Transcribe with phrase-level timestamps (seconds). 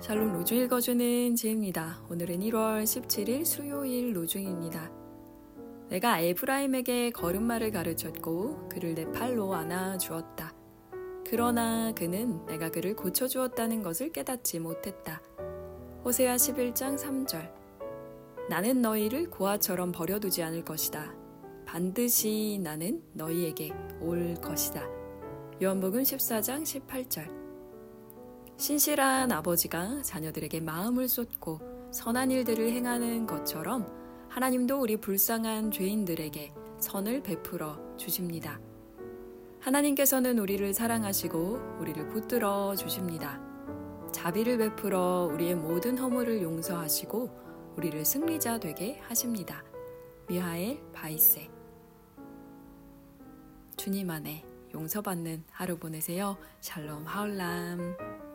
[0.00, 2.04] 샬롬 로중 읽어주는 지혜입니다.
[2.08, 4.92] 오늘은 1월 17일 수요일 로중입니다.
[5.88, 10.54] 내가 에브라임에게 걸음마를 가르쳤고 그를 내 팔로 안아 주었다.
[11.28, 15.20] 그러나 그는 내가 그를 고쳐 주었다는 것을 깨닫지 못했다.
[16.04, 17.52] 호세아 11장 3절
[18.48, 21.12] 나는 너희를 고아처럼 버려두지 않을 것이다.
[21.66, 24.86] 반드시 나는 너희에게 올 것이다.
[25.60, 27.47] 요한복음 14장 18절
[28.58, 33.86] 신실한 아버지가 자녀들에게 마음을 쏟고 선한 일들을 행하는 것처럼
[34.28, 38.60] 하나님도 우리 불쌍한 죄인들에게 선을 베풀어 주십니다.
[39.60, 43.40] 하나님께서는 우리를 사랑하시고 우리를 붙들어 주십니다.
[44.12, 49.62] 자비를 베풀어 우리의 모든 허물을 용서하시고 우리를 승리자 되게 하십니다.
[50.26, 51.48] 미하엘 바이세
[53.76, 56.36] 주님 안에 용서받는 하루 보내세요.
[56.60, 58.27] 샬롬 하울람